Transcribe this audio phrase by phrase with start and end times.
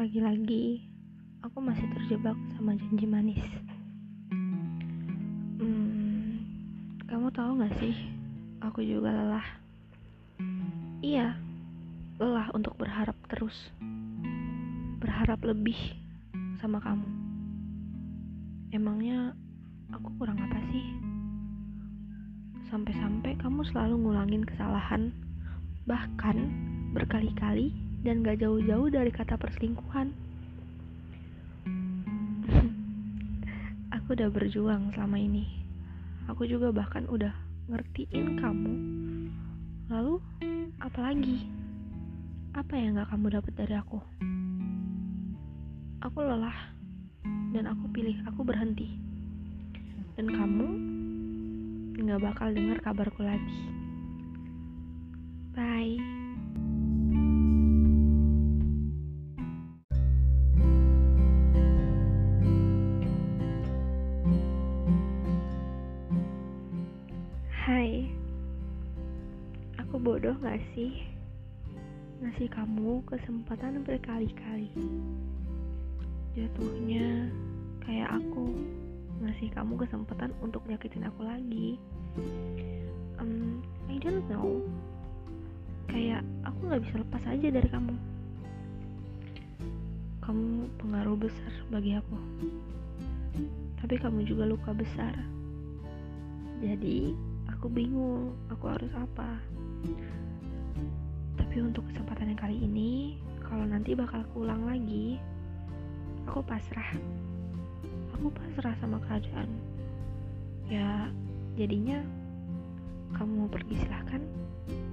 [0.00, 0.80] Lagi-lagi,
[1.44, 3.44] aku masih terjebak sama janji manis.
[5.60, 6.40] Hmm,
[7.04, 7.92] kamu tahu gak sih,
[8.64, 9.44] aku juga lelah.
[11.04, 11.36] Iya,
[12.16, 13.52] lelah untuk berharap terus.
[15.04, 15.76] Berharap lebih
[16.64, 17.04] sama kamu.
[18.72, 19.36] Emangnya
[19.92, 20.96] aku kurang apa sih?
[22.72, 25.12] Sampai-sampai kamu selalu ngulangin kesalahan,
[25.84, 26.48] bahkan
[26.96, 30.12] berkali-kali dan gak jauh-jauh dari kata perselingkuhan.
[33.96, 35.44] aku udah berjuang selama ini.
[36.32, 37.32] Aku juga bahkan udah
[37.68, 38.74] ngertiin kamu.
[39.92, 40.22] Lalu,
[40.80, 41.44] apalagi?
[42.56, 44.00] Apa yang gak kamu dapat dari aku?
[46.00, 46.72] Aku lelah,
[47.52, 48.96] dan aku pilih aku berhenti.
[50.16, 50.68] Dan kamu
[52.00, 53.60] gak bakal dengar kabarku lagi.
[55.52, 56.19] Bye.
[67.70, 68.02] Hai,
[69.78, 71.06] aku bodoh gak sih
[72.18, 74.74] ngasih kamu kesempatan berkali-kali?
[76.34, 77.30] Jatuhnya
[77.86, 78.58] kayak aku
[79.22, 81.78] ngasih kamu kesempatan untuk nyakitin aku lagi.
[83.22, 84.66] Um, I don't know.
[85.86, 87.94] Kayak aku gak bisa lepas aja dari kamu.
[90.26, 92.18] Kamu pengaruh besar bagi aku.
[93.78, 95.14] Tapi kamu juga luka besar.
[96.58, 97.29] Jadi,
[97.60, 99.36] aku bingung aku harus apa.
[101.36, 105.20] Tapi untuk kesempatan yang kali ini, kalau nanti bakal keulang lagi,
[106.24, 106.96] aku pasrah.
[108.16, 109.52] Aku pasrah sama keadaan.
[110.72, 111.12] Ya,
[111.60, 112.00] jadinya
[113.12, 114.24] kamu mau pergi silahkan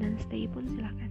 [0.04, 1.08] dan stay pun silahkan.